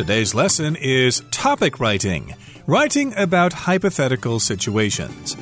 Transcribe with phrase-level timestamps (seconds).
[0.00, 2.34] Today's lesson is topic writing,
[2.66, 5.36] writing about hypothetical situations.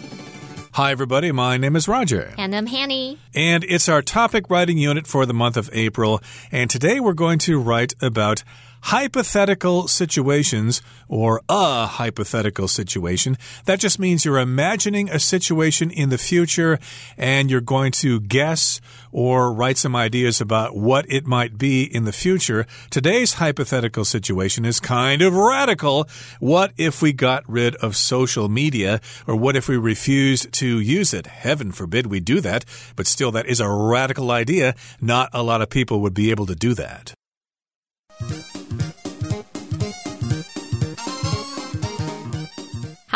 [0.73, 1.31] Hi, everybody.
[1.31, 2.34] My name is Roger.
[2.36, 3.21] And I'm Hanny.
[3.36, 6.21] And it's our topic writing unit for the month of April.
[6.50, 8.43] And today we're going to write about
[8.82, 13.36] hypothetical situations or a hypothetical situation.
[13.64, 16.79] That just means you're imagining a situation in the future
[17.16, 18.80] and you're going to guess
[19.11, 22.66] or write some ideas about what it might be in the future.
[22.90, 26.08] Today's hypothetical situation is kind of radical.
[26.40, 31.14] What if we got rid of social media or what if we refused to use
[31.14, 31.26] it?
[31.26, 32.65] Heaven forbid we do that,
[32.97, 34.75] but still that is a radical idea.
[35.01, 37.18] Not a lot of people would be able to do that.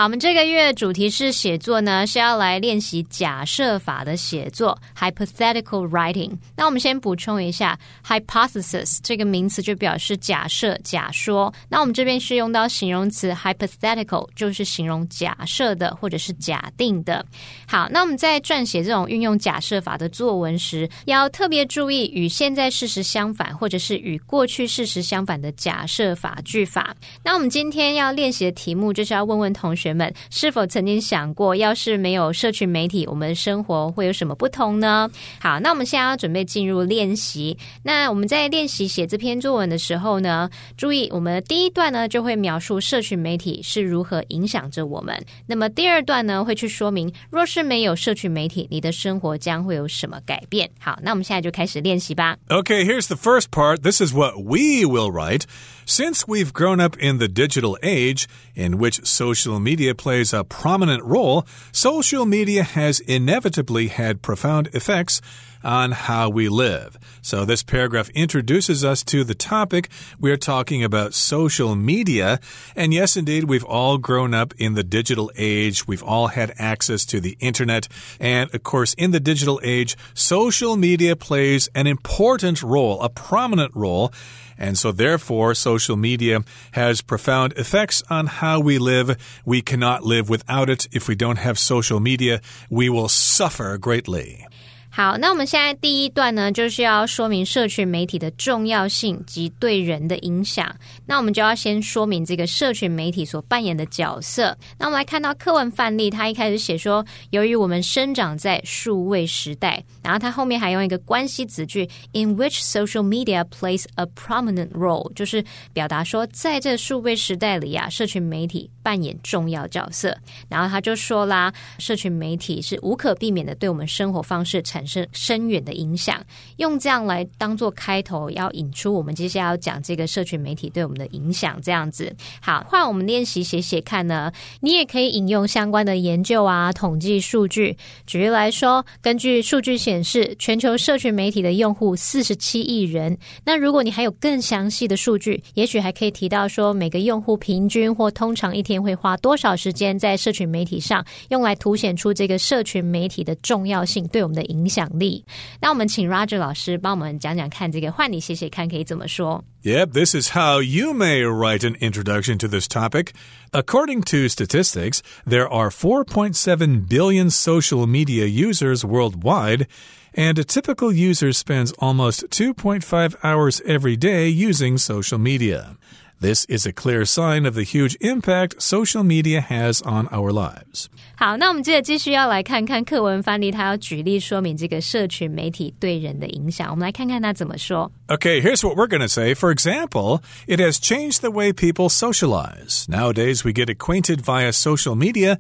[0.03, 6.33] 好，我们这个月主题是写作呢，是要来练习假设法的写作 （hypothetical writing）。
[6.57, 11.55] 那我们先补充一下，hypothesis 这个名词就表示假设、假说。
[11.69, 17.25] 那我们这边是用到形容词 hypothetical，就是形容假设的或者是假定的。
[17.69, 26.93] 好，那我们在撰写这种运用假设法的作文时，要特别注意与现在事实相反，或者是与过去事实相反的假设法句法。
[27.23, 29.92] 那我们今天要练习的题目就是要问问同学。
[29.95, 35.11] 们是否曾经想过，要是没有社群媒体，我们的生活会有什么不同呢？
[35.41, 37.57] 好，那我们现在要准备进入练习。
[37.83, 45.15] 那我们在练习写这篇作文的时候呢，注意我们第一段呢就会描述社群媒体是如何影响着我们。
[45.47, 50.69] 那么第二段呢会去说明，若是没有社群媒体，你的生活将会有什么改变？
[50.79, 52.37] 好，那我们现在就开始练习吧。
[52.49, 53.83] Okay, here's the first part.
[53.83, 55.43] This is what we will write.
[55.85, 61.03] Since we've grown up in the digital age, in which social media plays a prominent
[61.03, 65.21] role, social media has inevitably had profound effects
[65.65, 66.99] on how we live.
[67.21, 69.89] So, this paragraph introduces us to the topic.
[70.19, 72.41] We're talking about social media.
[72.75, 75.87] And yes, indeed, we've all grown up in the digital age.
[75.87, 77.89] We've all had access to the internet.
[78.19, 83.75] And of course, in the digital age, social media plays an important role, a prominent
[83.75, 84.13] role.
[84.63, 89.19] And so, therefore, social media has profound effects on how we live.
[89.45, 90.87] We cannot live without it.
[90.93, 92.41] If we don't have social media,
[92.71, 94.47] we will suffer greatly.
[94.95, 100.71] 好，那我们现在第一段呢，就是要说明社群媒体的重要性及对人的影响。
[101.07, 104.55] 那我们就要先说明这个社群媒体所扮演的角色。
[104.79, 115.43] 那我们来看到课文范例，他一开始写说，由于我们生长在数位时代，然后他后面还用一个关系子句，in which social media plays a prominent role，就是
[115.73, 120.15] 表达说，在这数位时代里啊，社群媒体扮演重要角色。
[120.51, 126.21] 然后他就说啦，社群媒体是无可避免的对我们生活方式产产生深远的影响，
[126.57, 131.61] 用这样来当做开头，要引出我们接下来要讲这个社群媒体对我们的影响。
[131.63, 134.33] 这样子，好，换我们练习写写看呢。
[134.61, 137.77] 你也可以引用相关的研究啊，统计数据。
[138.07, 143.17] 举例来说，根据数据显示，全球社群媒体的用户四十七亿人。
[143.45, 154.63] 那如果你还有更详细的数据，也许还可以提到说，每个用户平均或通常一天会花多少时间在社群媒体上，用来凸显出这个社群媒体的重要性对我们的影。
[154.72, 155.26] 响力。
[155.62, 159.44] 那我们请 Roger 老师帮我们讲讲看，这个换你写写看可以怎么说。
[159.64, 163.08] Yep, this is how you may write an introduction to this topic.
[163.52, 169.68] According to statistics, there are 4.7 billion social media users worldwide,
[170.14, 175.76] and a typical user spends almost 2.5 hours every day using social media.
[176.22, 180.88] This is a clear sign of the huge impact social media has on our lives.
[181.16, 186.72] 好，那我们接着继续要来看看课文范例，他要举例说明这个社群媒体对人的影响。
[186.72, 187.92] 我们来看看他怎么说。
[188.08, 189.36] Okay, here's what we're going to say.
[189.36, 192.88] For example, it has changed the way people socialize.
[192.88, 195.38] Nowadays, we get acquainted via social media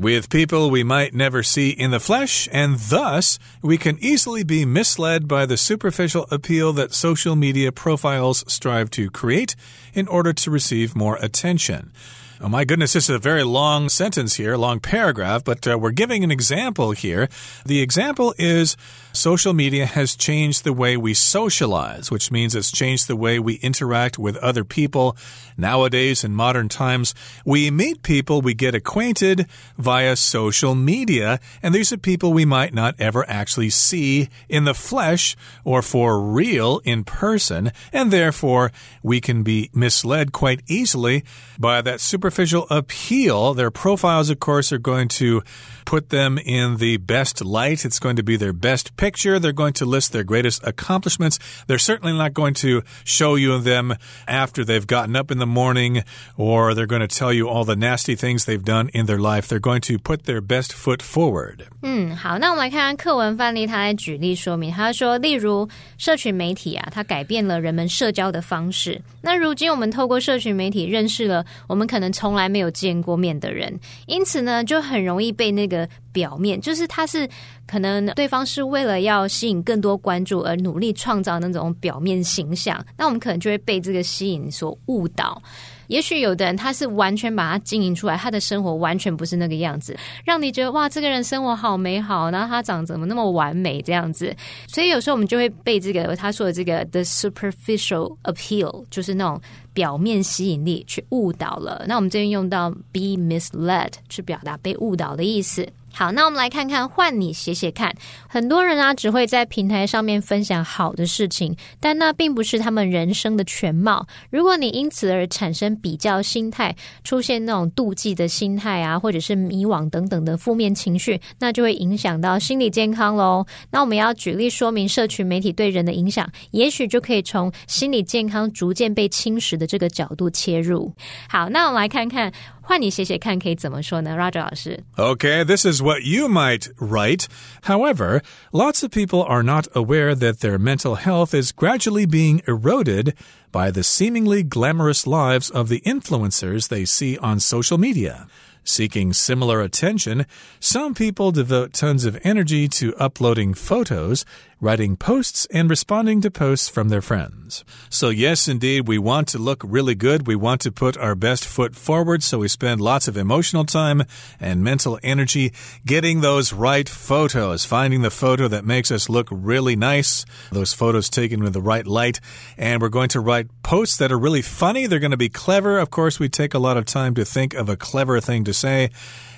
[0.00, 4.64] with people we might never see in the flesh, and thus we can easily be
[4.64, 9.54] misled by the superficial appeal that social media profiles strive to create
[9.92, 11.92] in order to receive more attention.
[12.42, 15.76] Oh my goodness, this is a very long sentence here, a long paragraph, but uh,
[15.78, 17.28] we're giving an example here.
[17.66, 18.78] The example is
[19.12, 23.56] social media has changed the way we socialize, which means it's changed the way we
[23.56, 25.18] interact with other people.
[25.58, 27.14] Nowadays, in modern times,
[27.44, 29.44] we meet people, we get acquainted
[29.76, 34.72] via social media, and these are people we might not ever actually see in the
[34.72, 38.72] flesh or for real in person, and therefore
[39.02, 41.22] we can be misled quite easily
[41.58, 43.53] by that super superficial appeal.
[43.53, 45.41] Their profiles, of course, are going to
[45.85, 47.85] put them in the best light.
[47.85, 49.39] It's going to be their best picture.
[49.39, 51.37] They're going to list their greatest accomplishments.
[51.67, 53.95] They're certainly not going to show you them
[54.27, 56.03] after they've gotten up in the morning
[56.37, 59.47] or they're going to tell you all the nasty things they've done in their life.
[59.47, 61.67] They're going to put their best foot forward.
[61.81, 64.71] 嗯，好，那我们来看看课文范例，他来举例说明。
[64.71, 68.99] 他说，例如社群媒体啊，它改变了人们社交的方式。
[69.21, 77.28] 那如今我们透过社群媒体认识了我们可能 从来没有见过面的人，因此呢，就很容易被那个表面，就是他是
[77.66, 85.40] 可能对方是为了要吸引更多关注而努力创造那种表面形象，那我们可能就会被这个吸引所误导。
[85.88, 94.32] 也许有的人他是完全把它经营出来，他的生活完全不是那个样子，让你觉得哇，这个人生活好美好，然后他长怎么那么完美这样子。
[94.68, 99.40] 所以有时候我们就会被这个他说的这个 the superficial appeal，就是那种
[99.72, 101.84] 表面吸引力去误导了。
[101.88, 105.66] 那我们这边用到 be misled 去表达被误导的意思。
[105.92, 107.94] 好，那我们来看看换你写写看。
[108.28, 114.06] 很多人啊，只会在平台上面分享好的事情，但那并不是他们人生的全貌。
[114.30, 123.44] 如果你因此而产生比较心态，出现那种妒忌的心态啊，或者是迷惘等等的负面情绪，那就会影响到心理健康喽。
[123.70, 130.92] 那我们要举例说明社群媒体对人的影响，也许就可以从心理健康逐渐被侵蚀的这个角度切入。
[131.28, 132.32] 好，那我们来看看。
[132.69, 134.15] 换你写写看，可以怎么说呢？
[134.15, 134.83] Roger 老师。
[134.95, 137.25] Okay, this is what you might write.
[137.63, 143.13] However, lots of people are not aware that their mental health is gradually being eroded
[143.51, 148.27] by the seemingly glamorous lives of the influencers they see on social media.
[148.67, 150.25] Seeking similar attention,
[150.59, 154.25] some people devote tons of energy to uploading photos
[154.60, 157.64] writing posts and responding to posts from their friends.
[157.88, 160.26] So, yes, indeed, we want to look really good.
[160.26, 162.22] We want to put our best foot forward.
[162.22, 164.02] So, we spend lots of emotional time
[164.38, 165.52] and mental energy
[165.86, 171.08] getting those right photos, finding the photo that makes us look really nice, those photos
[171.08, 172.20] taken with the right light.
[172.58, 174.86] And we're going to write posts that are really funny.
[174.86, 175.78] They're going to be clever.
[175.78, 178.52] Of course, we take a lot of time to think of a clever thing to
[178.52, 178.90] say.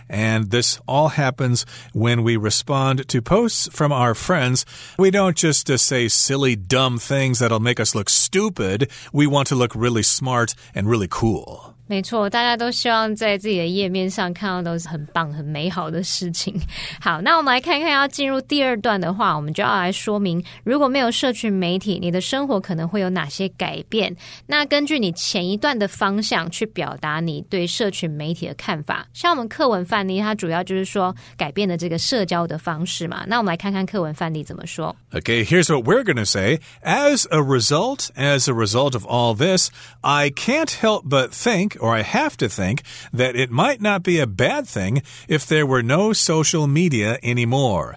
[0.09, 4.65] And this all happens when we respond to posts from our friends.
[4.99, 8.91] We don't just uh, say silly, dumb things that'll make us look stupid.
[9.13, 11.72] We want to look really smart and really cool.
[11.93, 16.59] 没错，大家都希望在自己的页面上看到都是很棒、很美好的事情。
[16.99, 24.17] 好，那我们来看看，要进入第二段的话，我们就要来说明，如果没有社群媒体，你的生活可能会有哪些改变？
[24.47, 29.07] 那根据你前一段的方向去表达你对社群媒体的看法。
[29.13, 33.23] 像我们课文范例，它主要就是说改变的这个社交的方式嘛。
[33.27, 34.97] 那我们来看看课文范例怎么说。
[35.13, 36.59] Okay, here's what we're gonna say.
[36.83, 39.69] As a result, as a result of all this,
[40.01, 44.21] I can't help but think or I have to think that it might not be
[44.21, 47.97] a bad thing if there were no social media anymore.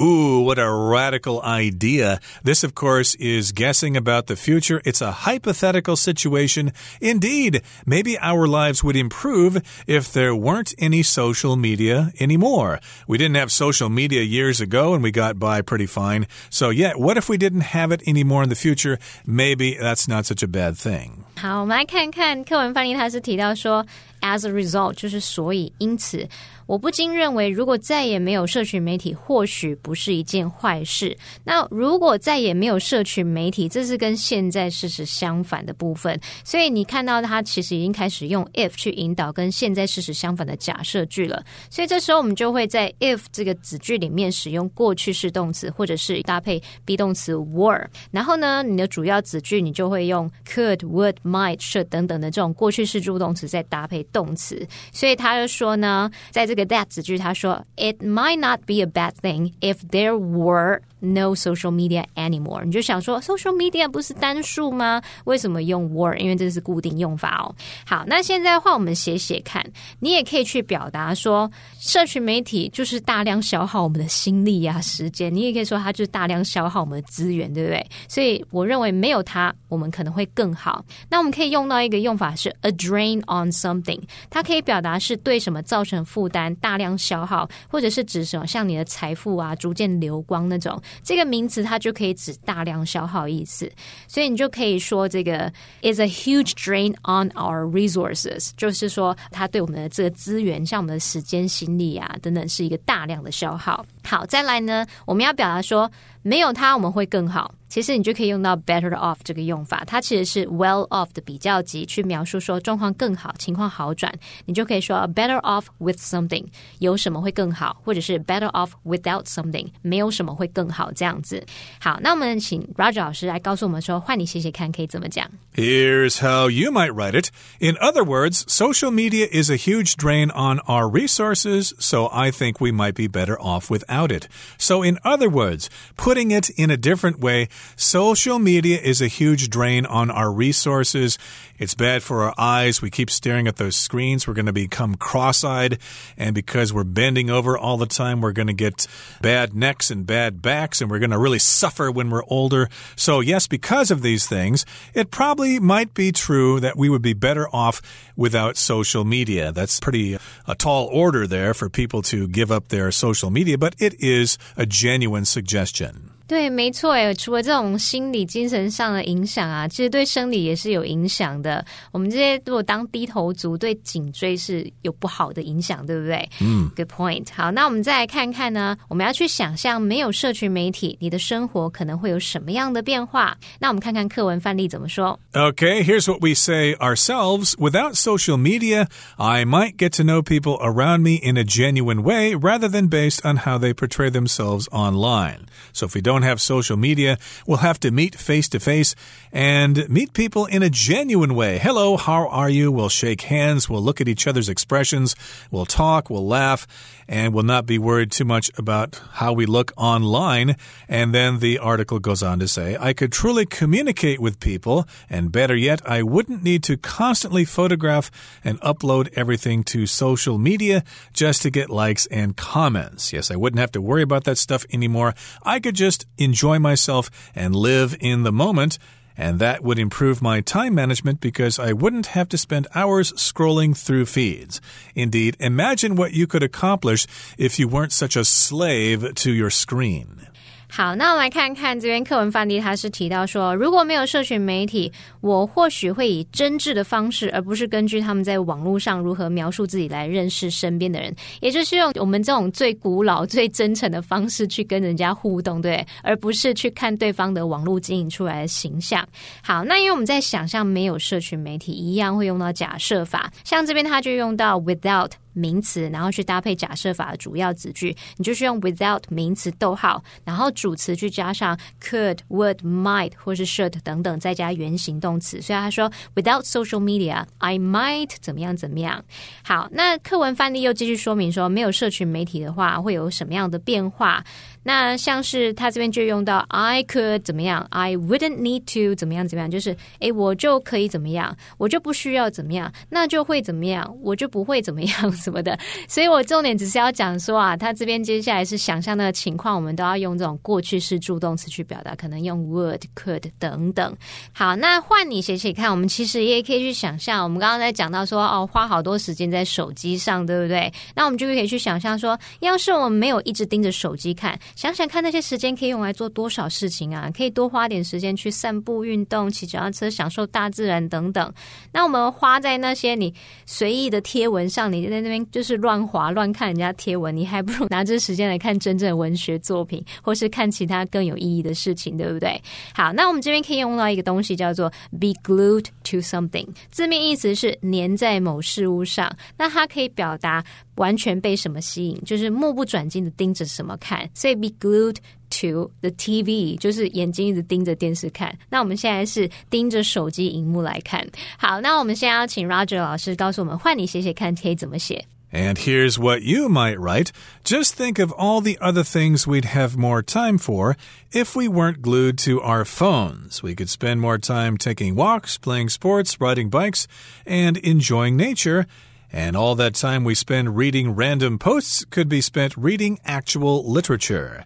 [0.00, 2.20] Ooh, what a radical idea.
[2.42, 4.80] This, of course, is guessing about the future.
[4.86, 6.72] It's a hypothetical situation.
[7.02, 12.80] Indeed, maybe our lives would improve if there weren't any social media anymore.
[13.06, 16.26] We didn't have social media years ago and we got by pretty fine.
[16.48, 18.98] So, yeah, what if we didn't have it anymore in the future?
[19.26, 21.24] Maybe that's not such a bad thing.
[21.36, 23.84] 好，我们来看看课文翻译，他是提到说，
[24.22, 26.26] as a result，就是所以，因此。
[26.67, 31.15] 我不禁认为，如果再也没有社群媒体，或许不是一件坏事。
[31.43, 36.19] 那如果再也没有社群媒体，这是跟现在事实相反的部分。
[36.43, 41.43] 所以你看到它其实已经开始用 if 去引导跟现在事实相反的假设句了。
[41.69, 47.85] 所以这时候我们就会在 if 这个子句里面使用过去式动词，或者是搭配 be 动词 were。
[48.09, 54.67] 然后呢，你的主要子句你就会用 could、would、might、should 等等的这种过去式助动词再搭配动词。
[54.91, 62.63] 所以他就说呢，在这这个 that 子句，他说，It might not be a bad thing if there were no social media anymore。
[62.65, 65.01] 你就想说，social media 不是单数吗？
[65.25, 66.17] 为什么用 were？
[66.17, 67.55] 因为这是固定用法哦。
[67.85, 69.63] 好，那现在换我们写写看，
[69.99, 75.33] 你也可以去表达说，社群媒体就是大量消耗我们的心力呀、时间。
[75.33, 77.85] 你也可以说它就是大量消耗我们的资源，对不对？
[78.07, 80.83] 所以我认为没有它，我们可能会更好。
[81.09, 86.55] 那我们可以用到一个用法是 a drain on something，它可以表达是对什么造成负担。
[86.55, 93.71] 大量消耗，或者是指什么像你的财富啊逐渐流光那种，这个名词它就可以指大量消耗意思。
[94.07, 103.85] 所以你就可以说这个 is a huge drain on our resources，就是说它对我们的这个资源，像我们的时间、心力啊等等，是一个大量的消耗。
[104.04, 105.90] 好，再来呢，我们要表达说
[106.22, 107.54] 没有它我们会更好。
[107.68, 114.12] 其实你就可以用到 better off 这个用法，它其实是 well off 的比较级，去描述说状况更好，情况好转。
[114.44, 116.44] 你就可以说 better off with something，
[116.80, 121.46] 有什么会更好，或者是 better off without something，没有什么会更好这样子。
[121.80, 125.30] 好，那我们请 Roger 老师来告诉我们说，换你写写看可以怎么讲。
[125.54, 127.28] Here's how you might write it.
[127.60, 132.54] In other words, social media is a huge drain on our resources, so I think
[132.58, 134.27] we might be better off without it.
[134.57, 139.49] So, in other words, putting it in a different way, Social media is a huge
[139.49, 141.17] drain on our resources.
[141.57, 142.81] It's bad for our eyes.
[142.81, 144.27] We keep staring at those screens.
[144.27, 145.79] We're going to become cross eyed.
[146.17, 148.87] And because we're bending over all the time, we're going to get
[149.21, 150.81] bad necks and bad backs.
[150.81, 152.69] And we're going to really suffer when we're older.
[152.95, 157.13] So, yes, because of these things, it probably might be true that we would be
[157.13, 157.81] better off
[158.15, 159.51] without social media.
[159.51, 163.57] That's pretty uh, a tall order there for people to give up their social media,
[163.57, 166.14] but it is a genuine suggestion.
[166.26, 167.12] 对，没错诶。
[167.14, 171.64] 除了这种心理、精神上的影响啊，其实对生理也是有影响的。
[171.90, 176.28] 我们这些如果当低头族，对颈椎是有不好的影响，对不对？
[176.40, 177.26] 嗯，Good point。
[177.34, 183.36] 好，那我们再来看看呢，我们要去想象没有社群媒体，你的生活可能会有什么样的变化？
[183.58, 185.18] 那我们看看课文范例怎么说。
[185.32, 187.54] Okay, here's what we say ourselves.
[187.58, 192.36] Without social media, I might get to know people around me in a genuine way
[192.36, 195.46] rather than based on how they portray themselves online.
[195.72, 198.95] So if we don't don't have social media, we'll have to meet face to face
[199.33, 201.57] and meet people in a genuine way.
[201.57, 202.71] Hello, how are you?
[202.71, 205.13] We'll shake hands, we'll look at each other's expressions,
[205.51, 206.65] we'll talk, we'll laugh,
[207.07, 210.55] and we'll not be worried too much about how we look online.
[210.87, 215.33] And then the article goes on to say, I could truly communicate with people, and
[215.33, 218.09] better yet, I wouldn't need to constantly photograph
[218.43, 223.11] and upload everything to social media just to get likes and comments.
[223.11, 225.13] Yes, I wouldn't have to worry about that stuff anymore.
[225.43, 228.77] I could just enjoy myself and live in the moment.
[229.17, 233.77] And that would improve my time management because I wouldn't have to spend hours scrolling
[233.77, 234.59] through feeds.
[234.93, 237.07] Indeed, imagine what you could accomplish
[237.37, 240.27] if you weren't such a slave to your screen.
[240.67, 244.91] 好，那我们来看看这边课文范例，他是提到说，如果没有社群媒体，
[245.21, 259.07] 我或许会以真挚的方式，而不是根据他们在网络上如何描述自己来认识身边的人，也就是用我们这种最古老、最真诚的方式去跟人家互动，对，而不是去看对方的网络经营出来的形象。
[259.41, 265.11] 好，那因为我们在想象没有社群媒体一样会用到假设法，像这边他就用到 without。
[265.35, 275.41] 名词，然后去搭配假设法的主要子句，你就是用 without 名词逗号，然后主词去加上 could、would、might 或是 should 等等，再加原形动词。
[275.41, 279.03] 所以他说 without social media，I might 怎么样怎么样。
[279.43, 284.23] 好，那课文范例又继续说明说，没有社群媒体的话，会有什么样的变化？
[284.67, 295.55] 那像是他这边就用到 I could 怎么样，I wouldn't need to 怎么样怎么样，就是诶，我就可以怎么样，我就不需要怎么样，那就会怎么样，我就不会怎么样 什么的。
[295.87, 303.95] 所以我重点只是要讲说啊，他这边接下来是想象的情况，我们都要用这种过去式助动词去表达，可能用 would、could 等等。
[304.33, 310.73] 好，那换你写写看，我们其实也可以去想象，我们刚刚在讲到说哦，花好多时间在手机上，对不对？
[310.95, 314.35] 那我们就可以去想象说，要是我们没有一直盯着手机看。
[314.55, 317.11] 想想看，那些时间可以用来做多少事情啊？
[317.15, 321.31] 可以多花点时间去散步、运动、骑脚踏车、享受大自然等等。
[321.73, 323.13] 那我们花在那些你
[323.45, 332.41] 随意的贴文上，你在那边就是乱划、乱看人家贴文，你还不如拿这时间来看真正的文学作品， 或是看其他更有意义的事情，对不对？
[332.73, 334.69] 好，那我们这边可以用到一个东西叫做
[334.99, 339.13] be glued to something，字面意思是粘在某事物上。
[339.37, 340.43] 那它可以表达。
[340.76, 344.96] 完全被什么吸引，就是目不转睛的盯着什么看，所以 be glued
[345.30, 348.36] to the TV，就是眼睛一直盯着电视看。
[348.48, 351.06] 那我们现在是盯着手机荧幕来看。
[351.38, 355.04] 好，那我们现在要请 Roger 老师告诉我们，换你写写看可以怎么写。
[355.32, 357.12] And here's what you might write.
[357.44, 360.74] Just think of all the other things we'd have more time for
[361.12, 363.40] if we weren't glued to our phones.
[363.40, 366.88] We could spend more time taking walks, playing sports, riding bikes,
[367.24, 368.66] and enjoying nature.
[369.15, 374.43] and all that time we spend reading random posts could be spent reading actual literature.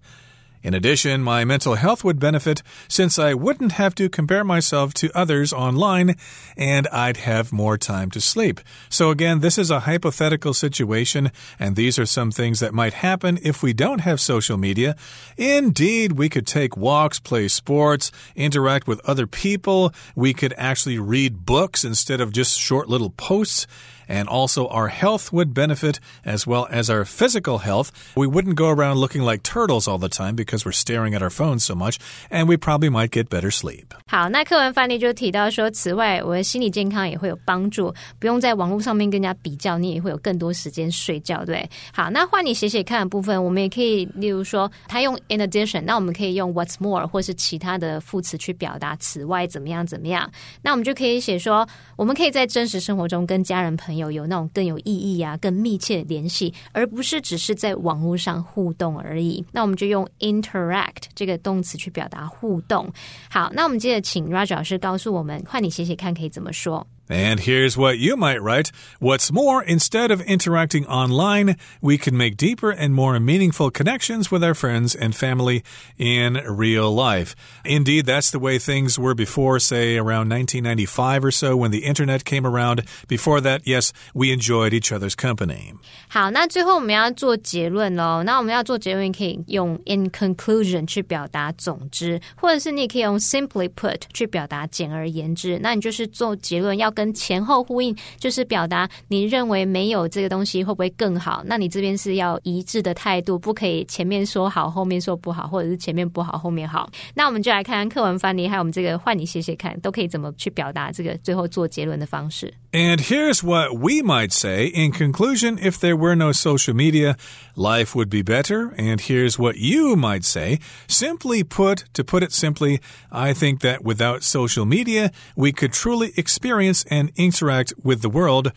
[0.62, 5.10] In addition, my mental health would benefit since I wouldn't have to compare myself to
[5.16, 6.18] others online
[6.56, 8.60] and I'd have more time to sleep.
[8.90, 13.40] So, again, this is a hypothetical situation, and these are some things that might happen
[13.42, 14.96] if we don't have social media.
[15.36, 21.44] Indeed, we could take walks, play sports, interact with other people, we could actually read
[21.44, 23.66] books instead of just short little posts
[24.09, 27.89] and also our health would benefit as well as our physical health.
[28.15, 31.31] We wouldn't go around looking like turtles all the time because we're staring at our
[31.31, 31.99] phones so much,
[32.31, 33.87] and we probably might get better sleep.
[34.07, 41.69] 好，那课文范例就提到说，此外，我的心理健康也会有帮助，不用在网络上面跟人家比较，你也会有更多时间睡觉，对。
[41.93, 50.31] 好，那换你写写看的部分，我们也可以，例如说，他用 in addition，那我们可以用 what's more 或是其他的副词去表达此外怎么样怎么样。
[50.63, 59.46] 那我们就可以写说，我们可以在真实生活中跟家人朋友 有有那种更有意义啊、更密切的联系，而不是只是在网络上互动而已。
[59.52, 62.92] 那我们就用 interact 这个动词去表达互动。
[63.30, 66.88] 好，那我们接着请 Roger 老师告诉我们，换你写写看可以怎么说。
[67.09, 68.73] And here's what you might write.
[68.99, 74.43] What's more, instead of interacting online, we can make deeper and more meaningful connections with
[74.43, 75.63] our friends and family
[75.99, 77.37] in real life.
[77.63, 82.25] Indeed, that's the way things were before, say, around 1995 or so when the internet
[82.25, 82.85] came around.
[83.07, 85.75] Before that, yes, we enjoyed each other's company.
[86.09, 88.23] 好，那最后我们要做结论喽。
[88.23, 95.59] 那我们要做结论，可以用 in conclusion 去表达总之，或者是你可以用 simply put 去表达简而言之。
[95.61, 96.95] 那你就是做结论要。
[96.99, 101.43] 跟前后呼应，就是表达你认为没有这个东西会不会更好？
[101.47, 106.89] 那你这边是要一致的态度，不可以前面说好，后面说不好，或者是前面不好，后面好。
[107.15, 112.53] 那我们就来看看课文翻译，还有我们这个换你写写看，都可以怎么去表达这个最后做结论的方式。
[112.73, 117.17] And here's what we might say in conclusion: If there were no social media,
[117.55, 118.75] life would be better.
[118.77, 120.59] And here's what you might say:
[120.89, 126.13] Simply put, to put it simply, I think that without social media, we could truly
[126.17, 128.52] experience and interact with the world.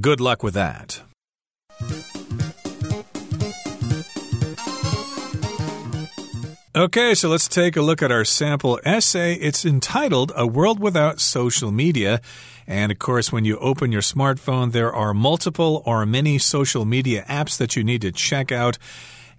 [0.00, 1.02] Good luck with that.
[6.76, 9.34] Okay, so let's take a look at our sample essay.
[9.34, 12.20] It's entitled A World Without Social Media.
[12.68, 17.24] And of course, when you open your smartphone, there are multiple or many social media
[17.28, 18.78] apps that you need to check out.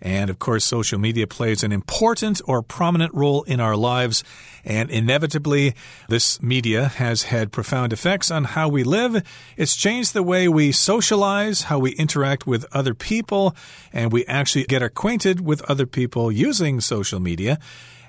[0.01, 4.23] And of course, social media plays an important or prominent role in our lives.
[4.63, 5.75] And inevitably,
[6.07, 9.23] this media has had profound effects on how we live.
[9.57, 13.55] It's changed the way we socialize, how we interact with other people,
[13.91, 17.59] and we actually get acquainted with other people using social media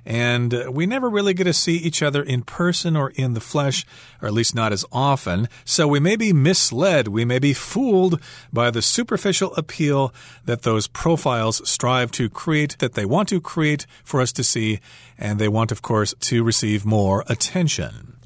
[0.05, 3.41] and uh, we never really get to see each other in person or in the
[3.41, 3.87] flesh,
[4.21, 5.49] or at least not as often.
[5.65, 8.21] So we may be misled, we may be fooled
[8.53, 10.13] by the superficial appeal
[10.45, 14.81] that those profiles strive to create, that they want to create for us to see,
[15.19, 18.20] and they want, of course, to receive more attention.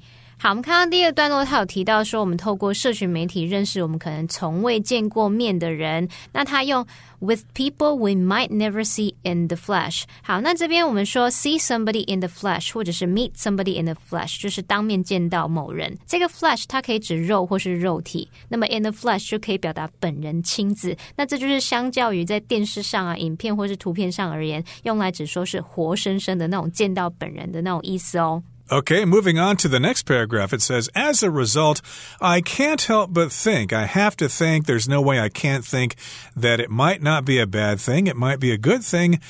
[0.44, 6.07] 好，我们看到第二段落，他有提到说，我们透过社群媒体认识我们可能从未见过面的人。
[6.33, 6.87] 那他用
[7.18, 10.02] with people we might never see in the flesh。
[10.22, 15.96] 好，那这边我们说 see somebody in the flesh，或者是 meet somebody in the flesh，就是当面见到某人。
[16.07, 20.94] 这个 flesh 它可以指肉或是肉体，那么 in the flesh 就可以表达本人亲自。
[21.16, 28.42] 那这就是相较于在电视上啊、影片或是图片上而言，用来只说是活生生的那种见到本人的那种意思哦。
[28.72, 30.55] Okay, moving on to the next paragraph.
[30.55, 31.83] It says, As a result,
[32.18, 35.96] I can't help but think, I have to think, there's no way I can't think
[36.35, 39.20] that it might not be a bad thing, it might be a good thing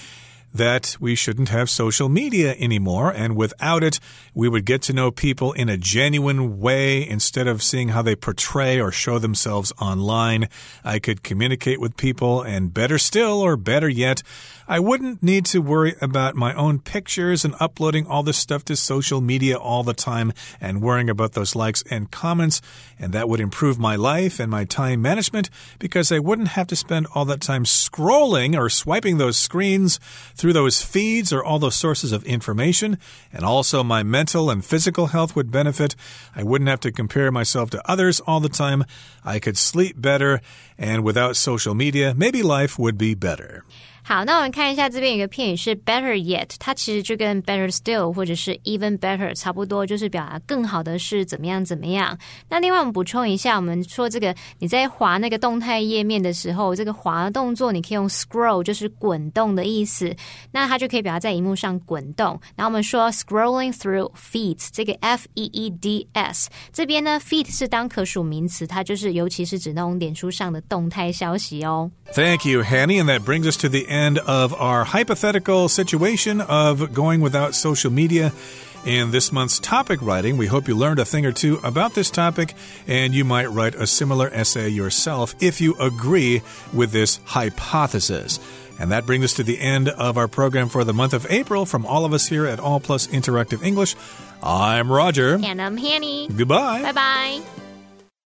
[0.55, 3.13] that we shouldn't have social media anymore.
[3.13, 3.99] And without it,
[4.33, 8.15] we would get to know people in a genuine way instead of seeing how they
[8.15, 10.49] portray or show themselves online.
[10.85, 14.23] I could communicate with people, and better still, or better yet,
[14.67, 18.77] I wouldn't need to worry about my own pictures and uploading all this stuff to
[18.77, 22.63] social media all the time and worrying about those likes and comments.
[22.99, 26.77] And that would improve my life and my time management because I wouldn't have to
[26.77, 30.01] spend all that time scrolling or swiping those screens
[30.45, 32.99] through those feeds or all those sources of information.
[33.33, 35.97] And also, my mental and physical health would benefit.
[36.37, 38.85] I wouldn't have to compare myself to others all the time.
[39.25, 40.43] I could sleep better.
[40.77, 43.65] And without social media, maybe life would be better.
[44.04, 52.18] 好，那我们看一下这边有个片语是 better yet，它其实就跟 better still 或者是 even better 差不多，就是表达更好的是怎么样怎么样。
[52.50, 60.16] 那另外我们补充一下，我们说这个你在滑那个动态页面的时候，这个滑的动作你可以用 scroll，就是滚动的意思，
[60.52, 62.40] 那它就可以表达在荧幕上滚动。
[62.56, 71.92] 然后我们说 scrolling through feeds，这个 f e e d s 这边呢，feed 是当可数名词，它就是尤其是指那种脸书上的动态消息哦。
[72.14, 77.21] Thank you, Hanny, and that brings us to the end of our hypothetical situation of going
[77.21, 78.33] without social media.
[78.85, 82.11] In this month's topic writing, we hope you learned a thing or two about this
[82.11, 82.53] topic,
[82.87, 88.39] and you might write a similar essay yourself if you agree with this hypothesis.
[88.79, 91.65] And that brings us to the end of our program for the month of April.
[91.65, 93.97] From all of us here at All Plus Interactive English,
[94.43, 95.39] I'm Roger.
[95.43, 96.29] And I'm Hanny.
[96.29, 96.83] Goodbye.
[96.83, 97.64] Bye bye.